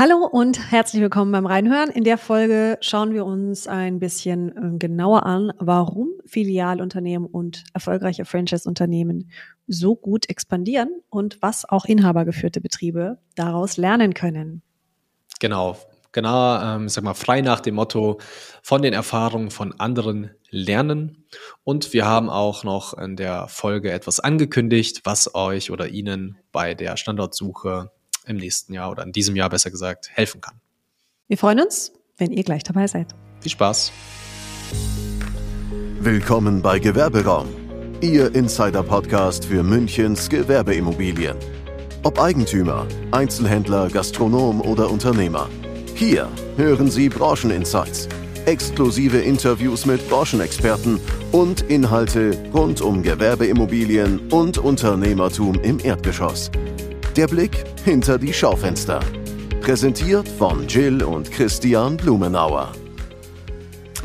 [0.00, 1.90] Hallo und herzlich willkommen beim Reinhören.
[1.90, 8.24] In der Folge schauen wir uns ein bisschen äh, genauer an, warum Filialunternehmen und erfolgreiche
[8.24, 9.30] Franchise-Unternehmen
[9.66, 14.62] so gut expandieren und was auch inhabergeführte Betriebe daraus lernen können.
[15.38, 15.76] Genau,
[16.12, 18.20] genau, ähm, sag mal, frei nach dem Motto
[18.62, 21.26] von den Erfahrungen von anderen lernen.
[21.62, 26.72] Und wir haben auch noch in der Folge etwas angekündigt, was euch oder Ihnen bei
[26.72, 27.90] der Standortsuche
[28.26, 30.60] im nächsten Jahr oder in diesem Jahr besser gesagt helfen kann.
[31.28, 33.14] Wir freuen uns, wenn ihr gleich dabei seid.
[33.40, 33.92] Viel Spaß.
[36.00, 37.48] Willkommen bei Gewerberaum,
[38.00, 41.36] Ihr Insider-Podcast für Münchens Gewerbeimmobilien.
[42.02, 45.48] Ob Eigentümer, Einzelhändler, Gastronom oder Unternehmer.
[45.94, 48.08] Hier hören Sie Brancheninsights,
[48.46, 50.98] exklusive Interviews mit Branchenexperten
[51.32, 56.50] und Inhalte rund um Gewerbeimmobilien und Unternehmertum im Erdgeschoss.
[57.16, 59.00] Der Blick hinter die Schaufenster.
[59.60, 62.72] Präsentiert von Jill und Christian Blumenauer.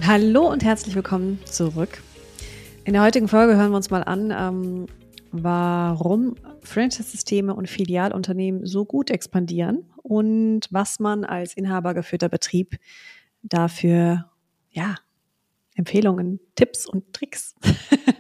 [0.02, 2.02] Hallo und herzlich willkommen zurück.
[2.84, 4.88] In der heutigen Folge hören wir uns mal an, ähm,
[5.32, 12.80] warum Franchise-Systeme und Filialunternehmen so gut expandieren und was man als inhabergeführter Betrieb
[13.44, 14.26] dafür,
[14.72, 14.96] ja,
[15.76, 17.54] Empfehlungen, Tipps und Tricks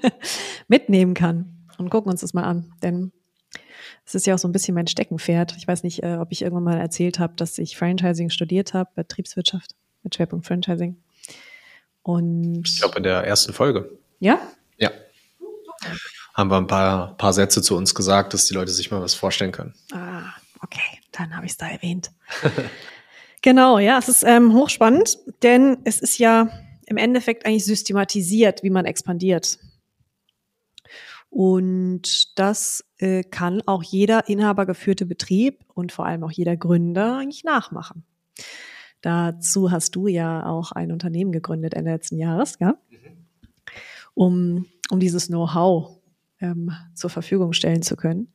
[0.68, 1.68] mitnehmen kann.
[1.80, 3.12] Und gucken uns das mal an, denn
[4.06, 5.56] das ist ja auch so ein bisschen mein Steckenpferd.
[5.58, 8.90] Ich weiß nicht, äh, ob ich irgendwann mal erzählt habe, dass ich Franchising studiert habe,
[8.96, 10.98] Betriebswirtschaft mit Schwerpunkt Franchising.
[12.04, 13.98] Und ich glaube in der ersten Folge.
[14.20, 14.40] Ja?
[14.78, 14.92] Ja.
[16.36, 19.16] Haben wir ein paar, paar Sätze zu uns gesagt, dass die Leute sich mal was
[19.16, 19.74] vorstellen können.
[19.92, 22.12] Ah, okay, dann habe ich es da erwähnt.
[23.42, 26.50] genau, ja, es ist ähm, hochspannend, denn es ist ja
[26.86, 29.58] im Endeffekt eigentlich systematisiert, wie man expandiert.
[31.36, 37.44] Und das äh, kann auch jeder inhabergeführte Betrieb und vor allem auch jeder Gründer eigentlich
[37.44, 38.06] nachmachen.
[39.02, 42.78] Dazu hast du ja auch ein Unternehmen gegründet Ende letzten Jahres, ja?
[44.14, 46.00] um, um dieses Know-how
[46.40, 48.32] ähm, zur Verfügung stellen zu können.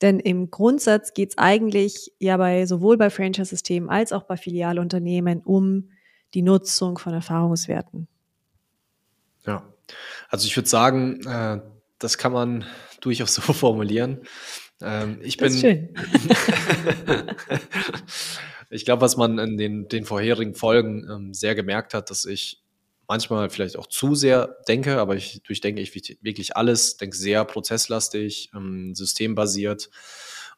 [0.00, 5.42] Denn im Grundsatz geht es eigentlich ja bei sowohl bei Franchise-Systemen als auch bei Filialunternehmen
[5.42, 5.90] um
[6.32, 8.08] die Nutzung von Erfahrungswerten.
[9.44, 9.70] Ja,
[10.30, 11.60] also ich würde sagen, äh,
[12.02, 12.64] das kann man
[13.00, 14.22] durchaus so formulieren.
[14.80, 15.88] Ähm, ich das bin.
[15.88, 15.96] Ist
[17.06, 17.26] schön.
[18.70, 22.62] ich glaube, was man in den, den vorherigen Folgen ähm, sehr gemerkt hat, dass ich
[23.08, 28.50] manchmal vielleicht auch zu sehr denke, aber ich durchdenke ich wirklich alles, denke sehr prozesslastig,
[28.54, 29.90] ähm, systembasiert.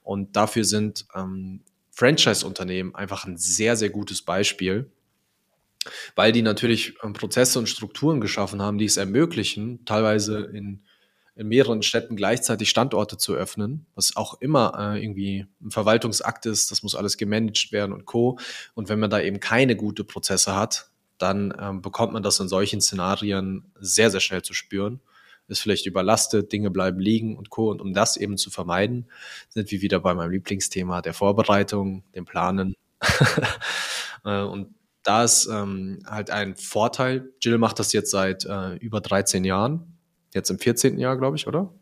[0.03, 4.91] Und dafür sind ähm, Franchise-Unternehmen einfach ein sehr, sehr gutes Beispiel,
[6.15, 10.85] weil die natürlich ähm, Prozesse und Strukturen geschaffen haben, die es ermöglichen, teilweise in
[11.37, 16.71] in mehreren Städten gleichzeitig Standorte zu öffnen, was auch immer äh, irgendwie ein Verwaltungsakt ist,
[16.71, 18.39] das muss alles gemanagt werden und co.
[18.75, 22.49] Und wenn man da eben keine gute Prozesse hat, dann ähm, bekommt man das in
[22.49, 25.01] solchen Szenarien sehr, sehr schnell zu spüren.
[25.47, 27.71] Ist vielleicht überlastet, Dinge bleiben liegen und co.
[27.71, 29.11] Und um das eben zu vermeiden,
[29.49, 32.75] sind wir wieder bei meinem Lieblingsthema der Vorbereitung, dem Planen.
[34.25, 37.31] äh, und da ist ähm, halt ein Vorteil.
[37.43, 39.94] Jill macht das jetzt seit äh, über 13 Jahren
[40.35, 40.99] Jetzt im 14.
[40.99, 41.73] Jahr, glaube ich, oder?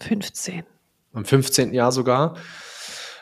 [0.00, 0.62] 15.
[1.14, 1.72] Im 15.
[1.72, 2.36] Jahr sogar.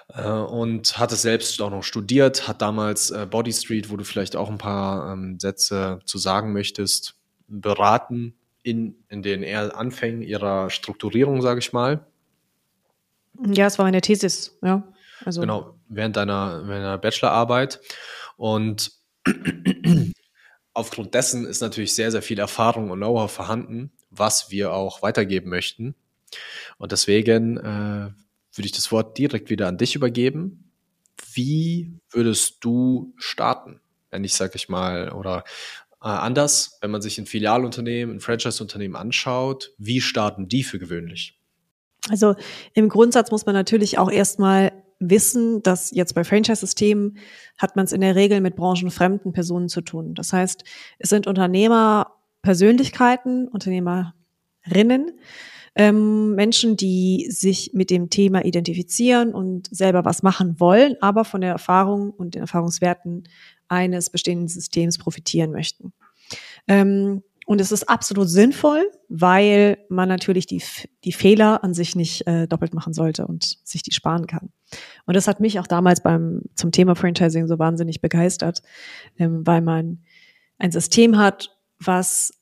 [0.08, 4.04] Äh, und hat es selbst auch noch studiert, hat damals äh, Body Street, wo du
[4.04, 7.14] vielleicht auch ein paar ähm, Sätze zu sagen möchtest,
[7.48, 12.04] beraten in, in den eher Anfängen ihrer Strukturierung, sage ich mal.
[13.46, 14.82] Ja, es war meine Thesis, ja.
[15.24, 15.40] Also.
[15.40, 17.80] Genau, während deiner, während deiner Bachelorarbeit.
[18.36, 18.92] Und
[20.74, 25.50] aufgrund dessen ist natürlich sehr, sehr viel Erfahrung und Know-how vorhanden was wir auch weitergeben
[25.50, 25.94] möchten.
[26.78, 28.10] Und deswegen äh,
[28.52, 30.70] würde ich das Wort direkt wieder an dich übergeben.
[31.32, 35.44] Wie würdest du starten, wenn ich, sage ich mal, oder
[36.02, 41.38] äh, anders, wenn man sich ein Filialunternehmen, ein Franchise-Unternehmen anschaut, wie starten die für gewöhnlich?
[42.08, 42.34] Also
[42.74, 47.18] im Grundsatz muss man natürlich auch erstmal wissen, dass jetzt bei Franchise-Systemen
[47.58, 50.14] hat man es in der Regel mit branchenfremden Personen zu tun.
[50.14, 50.64] Das heißt,
[50.98, 52.15] es sind Unternehmer
[52.46, 55.18] Persönlichkeiten, Unternehmerinnen,
[55.74, 61.40] ähm, Menschen, die sich mit dem Thema identifizieren und selber was machen wollen, aber von
[61.40, 63.24] der Erfahrung und den Erfahrungswerten
[63.66, 65.92] eines bestehenden Systems profitieren möchten.
[66.68, 70.62] Ähm, und es ist absolut sinnvoll, weil man natürlich die,
[71.02, 74.50] die Fehler an sich nicht äh, doppelt machen sollte und sich die sparen kann.
[75.04, 78.62] Und das hat mich auch damals beim, zum Thema Franchising so wahnsinnig begeistert,
[79.18, 80.04] ähm, weil man
[80.58, 82.32] ein System hat, was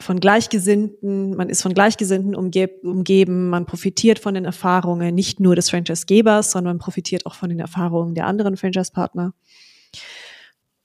[0.00, 5.56] von Gleichgesinnten, man ist von Gleichgesinnten umge umgeben, man profitiert von den Erfahrungen nicht nur
[5.56, 9.34] des Franchise-Gebers, sondern man profitiert auch von den Erfahrungen der anderen Franchise-Partner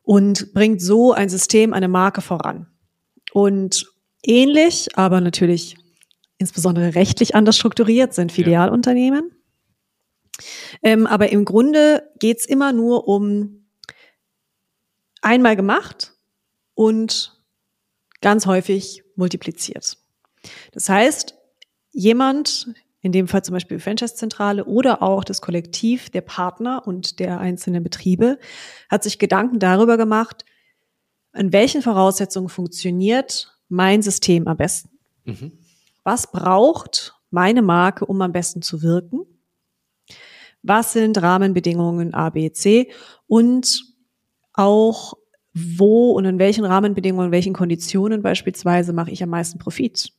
[0.01, 2.68] und bringt so ein System, eine Marke voran.
[3.33, 3.86] Und
[4.24, 5.77] ähnlich, aber natürlich
[6.38, 9.31] insbesondere rechtlich anders strukturiert sind Filialunternehmen.
[10.81, 13.68] Ähm, aber im Grunde geht's immer nur um
[15.21, 16.13] einmal gemacht
[16.74, 17.39] und
[18.21, 19.98] ganz häufig multipliziert.
[20.71, 21.36] Das heißt,
[21.92, 27.39] jemand, in dem Fall zum Beispiel Franchise-Zentrale oder auch das Kollektiv der Partner und der
[27.39, 28.39] einzelnen Betriebe,
[28.89, 30.45] hat sich Gedanken darüber gemacht,
[31.33, 34.89] in welchen Voraussetzungen funktioniert mein System am besten.
[35.25, 35.51] Mhm.
[36.04, 39.21] Was braucht meine Marke, um am besten zu wirken?
[40.62, 42.92] Was sind Rahmenbedingungen A, B, C?
[43.27, 43.83] Und
[44.54, 45.15] auch
[45.53, 50.11] wo und in welchen Rahmenbedingungen, in welchen Konditionen beispielsweise mache ich am meisten Profit?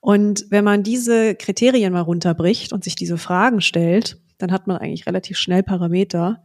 [0.00, 4.78] Und wenn man diese Kriterien mal runterbricht und sich diese Fragen stellt, dann hat man
[4.78, 6.44] eigentlich relativ schnell Parameter,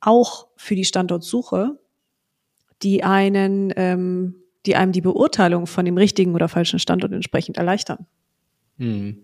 [0.00, 1.78] auch für die Standortsuche,
[2.82, 4.34] die einen, ähm,
[4.66, 8.06] die einem die Beurteilung von dem richtigen oder falschen Standort entsprechend erleichtern.
[8.78, 9.22] Hm.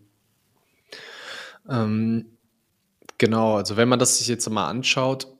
[1.68, 2.26] Ähm,
[3.18, 5.37] genau, also wenn man das sich jetzt mal anschaut,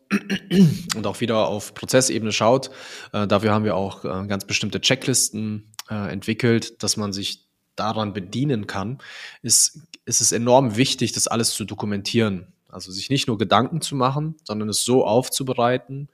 [0.96, 2.70] und auch wieder auf Prozessebene schaut,
[3.12, 7.46] äh, dafür haben wir auch äh, ganz bestimmte Checklisten äh, entwickelt, dass man sich
[7.76, 8.99] daran bedienen kann,
[9.43, 12.52] ist, ist es enorm wichtig, das alles zu dokumentieren.
[12.70, 16.08] Also sich nicht nur Gedanken zu machen, sondern es so aufzubereiten,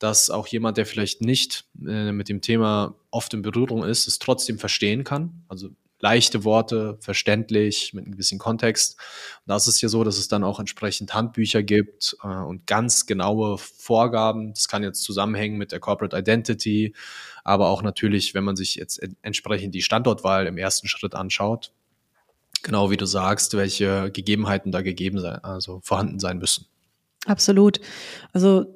[0.00, 4.18] dass auch jemand, der vielleicht nicht äh, mit dem Thema oft in Berührung ist, es
[4.18, 5.44] trotzdem verstehen kann.
[5.46, 5.70] Also
[6.00, 8.98] leichte Worte, verständlich, mit einem gewissen Kontext.
[9.46, 13.06] Und das ist ja so, dass es dann auch entsprechend Handbücher gibt äh, und ganz
[13.06, 14.54] genaue Vorgaben.
[14.54, 16.94] Das kann jetzt zusammenhängen mit der Corporate Identity,
[17.44, 21.72] aber auch natürlich, wenn man sich jetzt entsprechend die Standortwahl im ersten Schritt anschaut,
[22.62, 26.66] genau wie du sagst, welche Gegebenheiten da gegeben sein, also vorhanden sein müssen.
[27.26, 27.80] Absolut.
[28.32, 28.66] Also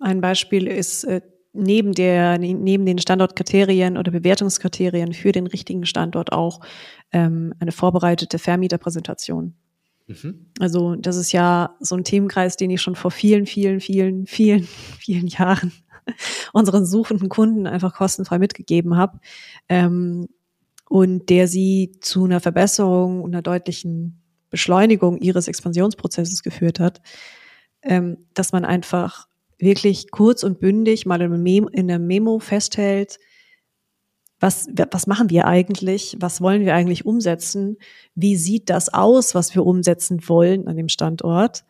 [0.00, 1.20] ein Beispiel ist äh,
[1.56, 6.60] neben der, neben den Standortkriterien oder Bewertungskriterien für den richtigen Standort auch
[7.12, 9.54] ähm, eine vorbereitete Vermieterpräsentation.
[10.06, 10.46] Mhm.
[10.60, 14.62] Also das ist ja so ein Themenkreis, den ich schon vor vielen, vielen, vielen, vielen,
[14.98, 15.72] vielen Jahren
[16.52, 19.18] unseren suchenden Kunden einfach kostenfrei mitgegeben habe
[19.68, 20.28] ähm,
[20.88, 27.02] und der sie zu einer Verbesserung und einer deutlichen Beschleunigung ihres Expansionsprozesses geführt hat,
[27.82, 29.26] ähm, dass man einfach
[29.58, 33.18] wirklich kurz und bündig mal in einem Memo, festhält,
[34.38, 36.16] was, was machen wir eigentlich?
[36.20, 37.78] Was wollen wir eigentlich umsetzen?
[38.14, 41.64] Wie sieht das aus, was wir umsetzen wollen an dem Standort?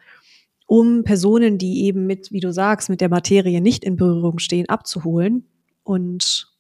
[0.67, 4.69] Um Personen, die eben mit, wie du sagst, mit der Materie nicht in Berührung stehen,
[4.69, 5.47] abzuholen
[5.85, 6.53] und,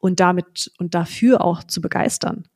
[0.00, 2.48] und damit und dafür auch zu begeistern.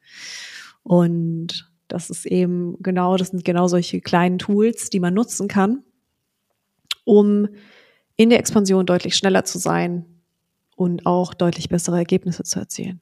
[0.82, 5.84] Und das ist eben genau, das sind genau solche kleinen Tools, die man nutzen kann,
[7.04, 7.48] um
[8.16, 10.04] in der Expansion deutlich schneller zu sein
[10.76, 13.00] und auch deutlich bessere Ergebnisse zu erzielen.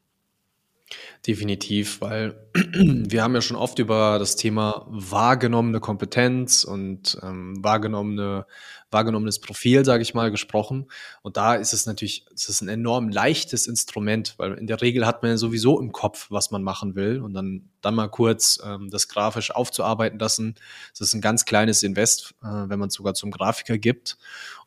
[1.27, 8.47] Definitiv, weil wir haben ja schon oft über das Thema wahrgenommene Kompetenz und ähm, wahrgenommene,
[8.91, 10.91] wahrgenommenes Profil, sage ich mal, gesprochen.
[11.23, 15.07] Und da ist es natürlich, es ist ein enorm leichtes Instrument, weil in der Regel
[15.07, 18.59] hat man ja sowieso im Kopf, was man machen will und dann, dann mal kurz
[18.65, 20.57] ähm, das grafisch aufzuarbeiten lassen.
[20.93, 24.17] Das ist ein ganz kleines Invest, äh, wenn man es sogar zum Grafiker gibt.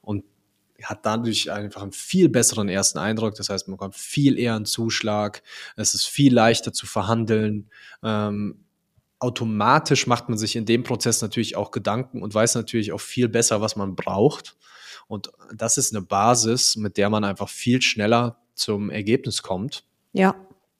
[0.01, 0.23] Und
[0.81, 3.35] hat dadurch einfach einen viel besseren ersten Eindruck.
[3.35, 5.43] Das heißt, man bekommt viel eher einen Zuschlag.
[5.75, 7.69] Es ist viel leichter zu verhandeln.
[8.01, 8.65] Ähm,
[9.19, 13.29] automatisch macht man sich in dem Prozess natürlich auch Gedanken und weiß natürlich auch viel
[13.29, 14.57] besser, was man braucht.
[15.07, 19.85] Und das ist eine Basis, mit der man einfach viel schneller zum Ergebnis kommt.
[20.11, 20.35] Ja.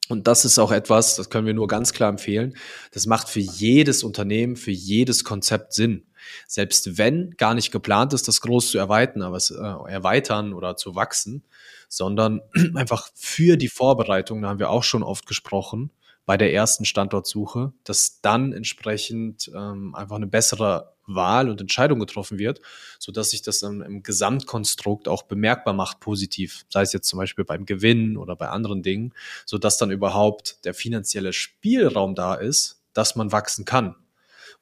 [0.08, 2.56] Und das ist auch etwas, das können wir nur ganz klar empfehlen.
[2.92, 6.04] Das macht für jedes Unternehmen, für jedes Konzept Sinn.
[6.46, 10.76] Selbst wenn gar nicht geplant ist, das groß zu erweitern, aber es, äh, erweitern oder
[10.76, 11.44] zu wachsen,
[11.88, 12.40] sondern
[12.74, 15.90] einfach für die Vorbereitung, da haben wir auch schon oft gesprochen,
[16.26, 22.38] bei der ersten Standortsuche, dass dann entsprechend ähm, einfach eine bessere Wahl und Entscheidung getroffen
[22.38, 22.60] wird,
[22.98, 27.18] so dass sich das dann im Gesamtkonstrukt auch bemerkbar macht positiv, sei es jetzt zum
[27.18, 29.12] Beispiel beim Gewinn oder bei anderen Dingen,
[29.44, 33.96] so dass dann überhaupt der finanzielle Spielraum da ist, dass man wachsen kann.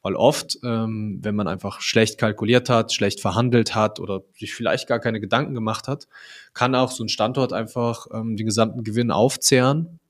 [0.02, 4.88] Weil oft, ähm, wenn man einfach schlecht kalkuliert hat, schlecht verhandelt hat oder sich vielleicht
[4.88, 6.08] gar keine Gedanken gemacht hat,
[6.54, 10.00] kann auch so ein Standort einfach ähm, den gesamten Gewinn aufzehren.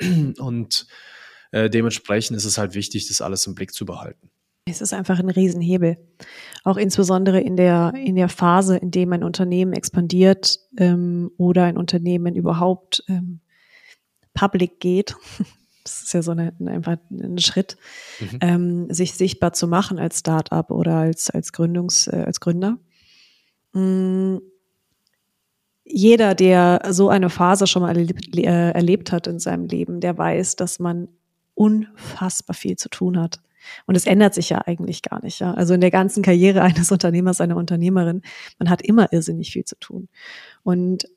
[0.38, 0.86] Und
[1.50, 4.30] äh, dementsprechend ist es halt wichtig, das alles im Blick zu behalten.
[4.64, 5.98] Es ist einfach ein Riesenhebel.
[6.64, 11.76] Auch insbesondere in der, in der Phase, in dem ein Unternehmen expandiert ähm, oder ein
[11.76, 13.40] Unternehmen überhaupt ähm,
[14.34, 15.16] public geht,
[15.84, 17.76] das ist ja so eine, einfach ein Schritt,
[18.20, 18.38] mhm.
[18.40, 22.78] ähm, sich sichtbar zu machen als Startup oder als, als Gründungs, äh, als Gründer.
[23.72, 24.38] Mm,
[25.84, 30.16] jeder, der so eine Phase schon mal erlebt, äh, erlebt hat in seinem Leben, der
[30.16, 31.08] weiß, dass man
[31.54, 33.40] unfassbar viel zu tun hat.
[33.86, 35.40] Und es ändert sich ja eigentlich gar nicht.
[35.40, 35.54] Ja?
[35.54, 38.22] Also in der ganzen Karriere eines Unternehmers, einer Unternehmerin,
[38.58, 40.08] man hat immer irrsinnig viel zu tun.
[40.62, 41.08] Und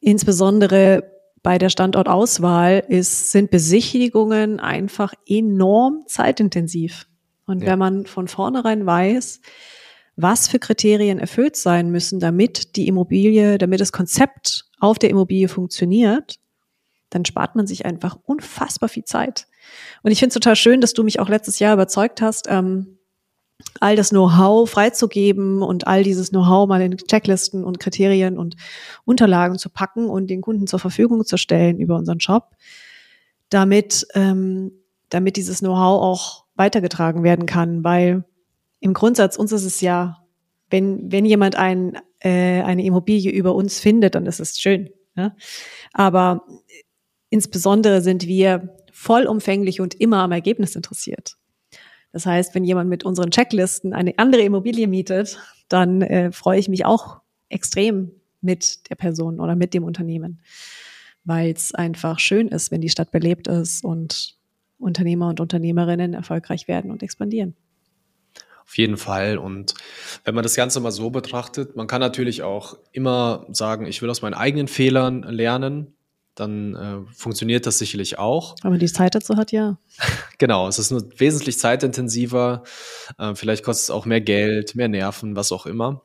[0.00, 7.06] insbesondere bei der Standortauswahl ist, sind Besichtigungen einfach enorm zeitintensiv.
[7.46, 7.68] Und ja.
[7.68, 9.40] wenn man von vornherein weiß,
[10.16, 15.48] was für Kriterien erfüllt sein müssen, damit die Immobilie, damit das Konzept auf der Immobilie
[15.48, 16.36] funktioniert,
[17.08, 19.46] dann spart man sich einfach unfassbar viel Zeit.
[20.02, 22.98] Und ich finde es total schön, dass du mich auch letztes Jahr überzeugt hast, ähm,
[23.80, 28.56] all das Know-how freizugeben und all dieses Know-how mal in Checklisten und Kriterien und
[29.04, 32.56] Unterlagen zu packen und den Kunden zur Verfügung zu stellen über unseren Shop,
[33.48, 34.72] damit, ähm,
[35.08, 38.24] damit dieses Know-how auch weitergetragen werden kann, weil
[38.80, 40.18] im Grundsatz uns ist es ja,
[40.70, 44.90] wenn, wenn jemand ein, äh, eine Immobilie über uns findet, dann ist es schön.
[45.16, 45.34] Ja?
[45.92, 46.46] Aber
[47.28, 51.36] insbesondere sind wir vollumfänglich und immer am Ergebnis interessiert.
[52.12, 55.38] Das heißt, wenn jemand mit unseren Checklisten eine andere Immobilie mietet,
[55.68, 60.40] dann äh, freue ich mich auch extrem mit der Person oder mit dem Unternehmen,
[61.24, 64.36] weil es einfach schön ist, wenn die Stadt belebt ist und
[64.78, 67.54] Unternehmer und Unternehmerinnen erfolgreich werden und expandieren.
[68.64, 69.36] Auf jeden Fall.
[69.36, 69.74] Und
[70.24, 74.08] wenn man das Ganze mal so betrachtet, man kann natürlich auch immer sagen, ich will
[74.10, 75.94] aus meinen eigenen Fehlern lernen.
[76.36, 78.54] Dann äh, funktioniert das sicherlich auch.
[78.62, 79.78] Aber die Zeit dazu hat ja.
[80.40, 82.64] genau, es ist nur wesentlich zeitintensiver.
[83.18, 86.02] Äh, vielleicht kostet es auch mehr Geld, mehr Nerven, was auch immer.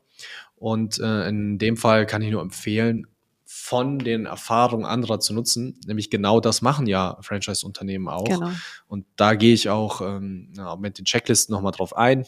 [0.54, 3.08] Und äh, in dem Fall kann ich nur empfehlen,
[3.44, 5.80] von den Erfahrungen anderer zu nutzen.
[5.86, 8.24] Nämlich genau das machen ja Franchise-Unternehmen auch.
[8.24, 8.50] Genau.
[8.86, 12.24] Und da gehe ich auch ähm, ja, mit den Checklisten nochmal drauf ein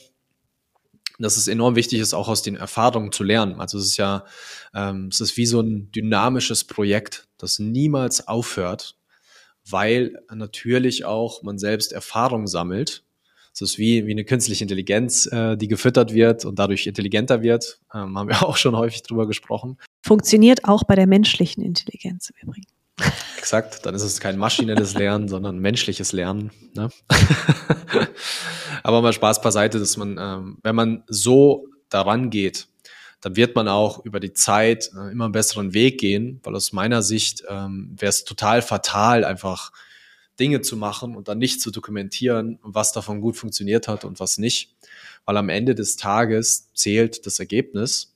[1.21, 3.61] dass es enorm wichtig ist, auch aus den Erfahrungen zu lernen.
[3.61, 4.25] Also es ist ja,
[4.73, 8.97] ähm, es ist wie so ein dynamisches Projekt, das niemals aufhört,
[9.71, 13.05] weil natürlich auch man selbst Erfahrung sammelt.
[13.53, 17.81] Es ist wie, wie eine künstliche Intelligenz, äh, die gefüttert wird und dadurch intelligenter wird.
[17.93, 19.79] Ähm, haben wir auch schon häufig drüber gesprochen.
[20.03, 22.67] Funktioniert auch bei der menschlichen Intelligenz im Übrigen.
[23.37, 26.51] Exakt, dann ist es kein maschinelles Lernen, sondern menschliches Lernen.
[26.75, 26.91] Ne?
[28.83, 32.68] Aber mal Spaß beiseite, dass man, ähm, wenn man so daran geht,
[33.21, 36.73] dann wird man auch über die Zeit äh, immer einen besseren Weg gehen, weil aus
[36.73, 39.73] meiner Sicht ähm, wäre es total fatal, einfach
[40.39, 44.39] Dinge zu machen und dann nicht zu dokumentieren, was davon gut funktioniert hat und was
[44.39, 44.75] nicht.
[45.25, 48.15] Weil am Ende des Tages zählt das Ergebnis.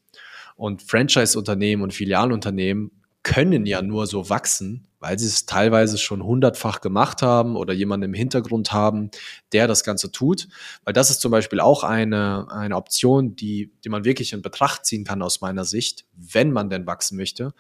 [0.56, 2.92] Und Franchise-Unternehmen und Filialunternehmen
[3.22, 8.04] können ja nur so wachsen, weil sie es teilweise schon hundertfach gemacht haben oder jemanden
[8.04, 9.10] im Hintergrund haben,
[9.52, 10.46] der das Ganze tut.
[10.84, 14.86] Weil das ist zum Beispiel auch eine, eine Option, die, die man wirklich in Betracht
[14.86, 17.52] ziehen kann aus meiner Sicht, wenn man denn wachsen möchte,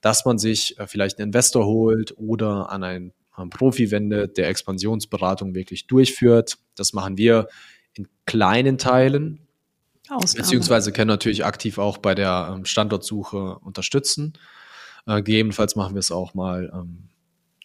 [0.00, 4.48] dass man sich äh, vielleicht einen Investor holt oder an einen, einen Profi wendet, der
[4.48, 6.56] Expansionsberatung wirklich durchführt.
[6.76, 7.48] Das machen wir
[7.92, 9.46] in kleinen Teilen,
[10.08, 10.44] Ausnahme.
[10.44, 14.32] beziehungsweise können natürlich aktiv auch bei der ähm, Standortsuche unterstützen.
[15.06, 17.08] Äh, gegebenenfalls machen wir es auch mal, ähm,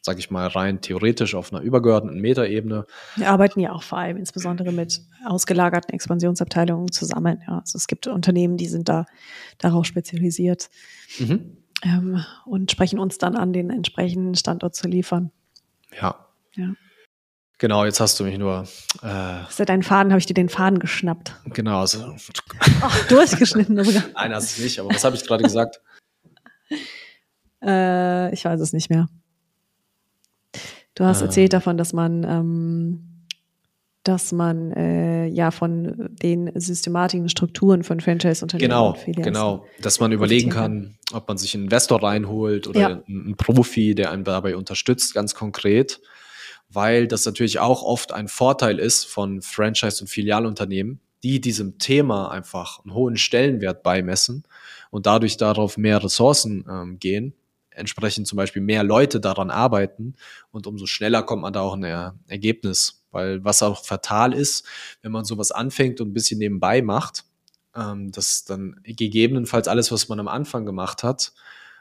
[0.01, 2.85] sage ich mal, rein theoretisch auf einer übergeordneten Metaebene.
[3.15, 7.41] Wir arbeiten ja auch vor allem insbesondere mit ausgelagerten Expansionsabteilungen zusammen.
[7.47, 7.59] Ja.
[7.59, 9.05] Also es gibt Unternehmen, die sind da
[9.57, 10.69] darauf spezialisiert
[11.19, 11.57] mhm.
[11.83, 15.31] ähm, und sprechen uns dann an, den entsprechenden Standort zu liefern.
[15.99, 16.27] Ja.
[16.55, 16.73] ja.
[17.57, 18.67] Genau, jetzt hast du mich nur.
[19.03, 21.35] Äh, Seit deinen Faden habe ich dir den Faden geschnappt.
[21.45, 21.81] Genau.
[21.81, 22.15] Also,
[22.81, 24.03] Ach, durchgeschnitten sogar.
[24.15, 25.79] Nein, hast du nicht, aber was habe ich gerade gesagt?
[27.63, 29.07] Äh, ich weiß es nicht mehr.
[30.95, 31.25] Du hast äh.
[31.25, 33.25] erzählt davon, dass man, ähm,
[34.03, 40.49] dass man äh, ja von den systematischen Strukturen von Franchise-Unternehmen genau, genau, dass man überlegen
[40.49, 43.03] kann, ob man sich einen Investor reinholt oder ja.
[43.07, 46.01] einen Profi, der einen dabei unterstützt, ganz konkret,
[46.69, 52.31] weil das natürlich auch oft ein Vorteil ist von Franchise- und Filialunternehmen, die diesem Thema
[52.31, 54.43] einfach einen hohen Stellenwert beimessen
[54.89, 57.35] und dadurch darauf mehr Ressourcen ähm, gehen
[57.71, 60.15] entsprechend zum Beispiel mehr Leute daran arbeiten
[60.51, 61.83] und umso schneller kommt man da auch ein
[62.27, 63.03] Ergebnis.
[63.11, 64.65] Weil was auch fatal ist,
[65.01, 67.25] wenn man sowas anfängt und ein bisschen nebenbei macht,
[67.75, 71.33] ähm, dass dann gegebenenfalls alles, was man am Anfang gemacht hat,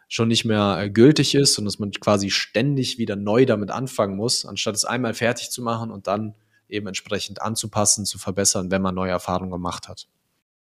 [0.09, 4.17] schon nicht mehr äh, gültig ist und dass man quasi ständig wieder neu damit anfangen
[4.17, 6.35] muss, anstatt es einmal fertig zu machen und dann
[6.69, 10.09] eben entsprechend anzupassen, zu verbessern, wenn man neue Erfahrungen gemacht hat.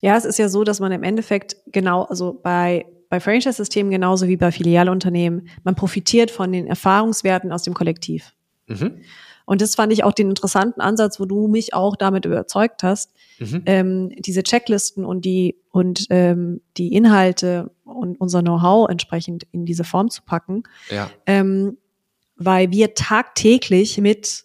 [0.00, 4.26] Ja, es ist ja so, dass man im Endeffekt genau, also bei bei Franchise-Systemen genauso
[4.26, 8.32] wie bei Filialunternehmen, man profitiert von den Erfahrungswerten aus dem Kollektiv.
[8.66, 9.02] Mhm.
[9.46, 13.12] Und das fand ich auch den interessanten Ansatz, wo du mich auch damit überzeugt hast,
[13.38, 13.62] mhm.
[13.66, 19.84] ähm, diese Checklisten und die und ähm, die Inhalte und unser Know-how entsprechend in diese
[19.84, 21.08] Form zu packen, ja.
[21.26, 21.78] ähm,
[22.36, 24.44] weil wir tagtäglich mit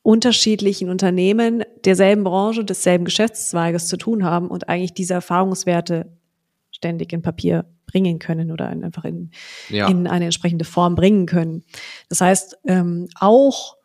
[0.00, 6.18] unterschiedlichen Unternehmen derselben Branche, desselben Geschäftszweiges zu tun haben und eigentlich diese Erfahrungswerte
[6.78, 9.30] ständig in Papier bringen können oder einfach in,
[9.68, 9.88] ja.
[9.88, 11.64] in eine entsprechende Form bringen können.
[12.08, 13.76] Das heißt, ähm, auch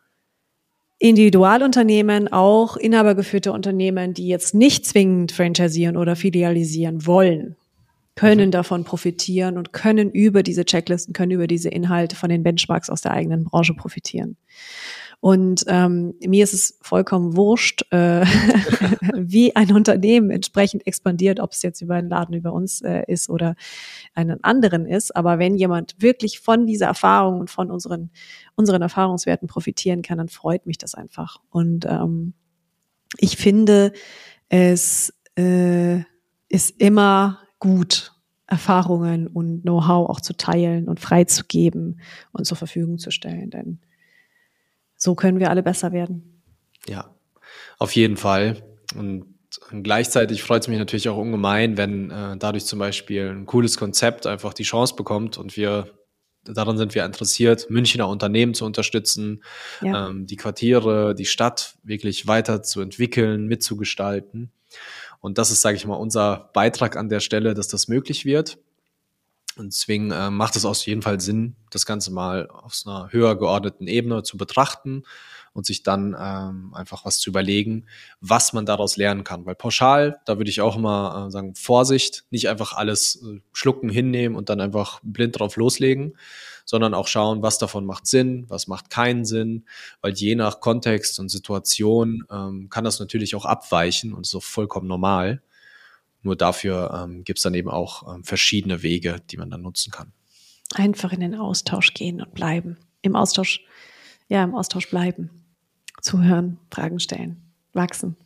[0.98, 7.56] Individualunternehmen, auch inhabergeführte Unternehmen, die jetzt nicht zwingend franchiseieren oder filialisieren wollen,
[8.14, 8.52] können mhm.
[8.52, 13.00] davon profitieren und können über diese Checklisten, können über diese Inhalte von den Benchmarks aus
[13.00, 14.36] der eigenen Branche profitieren.
[15.20, 18.24] Und ähm, mir ist es vollkommen wurscht, äh,
[19.14, 23.28] wie ein Unternehmen entsprechend expandiert, ob es jetzt über einen Laden über uns äh, ist
[23.30, 23.54] oder
[24.14, 25.16] einen anderen ist.
[25.16, 28.10] Aber wenn jemand wirklich von dieser Erfahrung und von unseren,
[28.54, 31.40] unseren Erfahrungswerten profitieren kann, dann freut mich das einfach.
[31.50, 32.34] Und ähm,
[33.18, 33.92] ich finde,
[34.48, 36.00] es äh,
[36.48, 38.12] ist immer gut,
[38.46, 42.00] Erfahrungen und Know-how auch zu teilen und freizugeben
[42.32, 43.50] und zur Verfügung zu stellen.
[43.50, 43.80] Denn
[45.04, 46.42] so können wir alle besser werden.
[46.88, 47.14] Ja,
[47.78, 48.62] auf jeden Fall.
[48.96, 49.26] Und
[49.82, 54.26] gleichzeitig freut es mich natürlich auch ungemein, wenn äh, dadurch zum Beispiel ein cooles Konzept
[54.26, 55.90] einfach die Chance bekommt und wir
[56.44, 59.42] daran sind wir interessiert, Münchner Unternehmen zu unterstützen,
[59.82, 60.08] ja.
[60.08, 64.52] ähm, die Quartiere, die Stadt wirklich weiter zu entwickeln, mitzugestalten.
[65.20, 68.58] Und das ist, sage ich mal, unser Beitrag an der Stelle, dass das möglich wird.
[69.56, 73.12] Und deswegen äh, macht es aus jeden Fall Sinn, das Ganze mal auf so einer
[73.12, 75.04] höher geordneten Ebene zu betrachten
[75.54, 77.86] und sich dann ähm, einfach was zu überlegen,
[78.20, 79.46] was man daraus lernen kann.
[79.46, 83.88] Weil pauschal, da würde ich auch immer äh, sagen, Vorsicht, nicht einfach alles äh, schlucken,
[83.88, 86.18] hinnehmen und dann einfach blind drauf loslegen,
[86.64, 89.64] sondern auch schauen, was davon macht Sinn, was macht keinen Sinn,
[90.00, 94.42] weil je nach Kontext und Situation ähm, kann das natürlich auch abweichen und ist auch
[94.42, 95.40] vollkommen normal.
[96.24, 99.92] Nur dafür ähm, gibt es dann eben auch ähm, verschiedene Wege, die man dann nutzen
[99.92, 100.12] kann.
[100.74, 102.78] Einfach in den Austausch gehen und bleiben.
[103.02, 103.60] Im Austausch,
[104.28, 105.30] ja, im Austausch bleiben.
[106.00, 107.42] Zuhören, Fragen stellen,
[107.74, 108.16] wachsen,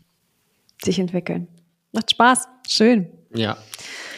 [0.82, 1.48] sich entwickeln.
[1.92, 3.08] Macht Spaß, schön.
[3.34, 3.58] Ja,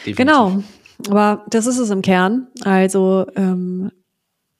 [0.05, 0.15] definitiv.
[0.15, 0.63] Genau,
[1.09, 2.47] aber das ist es im Kern.
[2.63, 3.91] Also ähm,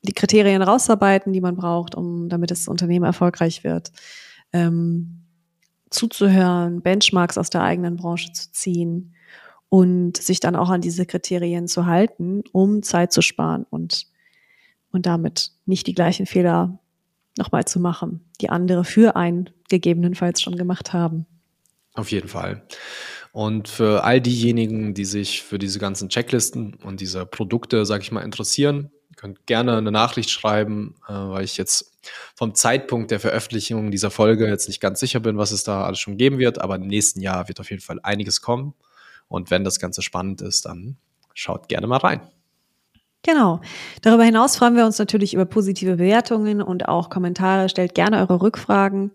[0.01, 3.91] die Kriterien rausarbeiten, die man braucht, um damit das Unternehmen erfolgreich wird.
[4.51, 5.20] Ähm,
[5.91, 9.13] zuzuhören, Benchmarks aus der eigenen Branche zu ziehen
[9.69, 14.07] und sich dann auch an diese Kriterien zu halten, um Zeit zu sparen und,
[14.91, 16.79] und damit nicht die gleichen Fehler
[17.37, 21.25] nochmal zu machen, die andere für einen gegebenenfalls schon gemacht haben.
[21.93, 22.63] Auf jeden Fall.
[23.33, 28.11] Und für all diejenigen, die sich für diese ganzen Checklisten und diese Produkte, sag ich
[28.11, 31.93] mal, interessieren, könnt gerne eine Nachricht schreiben, äh, weil ich jetzt
[32.35, 35.99] vom Zeitpunkt der Veröffentlichung dieser Folge jetzt nicht ganz sicher bin, was es da alles
[35.99, 38.73] schon geben wird, aber im nächsten Jahr wird auf jeden Fall einiges kommen.
[39.27, 40.97] Und wenn das Ganze spannend ist, dann
[41.35, 42.21] schaut gerne mal rein.
[43.21, 43.61] Genau.
[44.01, 47.69] Darüber hinaus freuen wir uns natürlich über positive Bewertungen und auch Kommentare.
[47.69, 49.11] Stellt gerne eure Rückfragen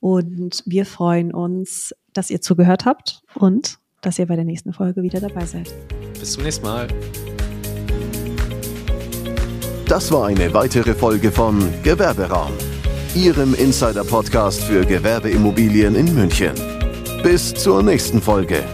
[0.00, 5.04] und wir freuen uns, dass ihr zugehört habt und dass ihr bei der nächsten Folge
[5.04, 5.72] wieder dabei seid.
[6.18, 6.88] Bis zum nächsten Mal.
[9.94, 12.50] Das war eine weitere Folge von Gewerberaum,
[13.14, 16.54] Ihrem Insider-Podcast für Gewerbeimmobilien in München.
[17.22, 18.64] Bis zur nächsten Folge.